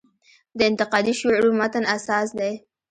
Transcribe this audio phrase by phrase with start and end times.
[0.57, 2.53] د انتقادي شعور و متن اساس دی.